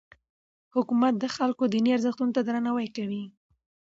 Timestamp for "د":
1.19-1.25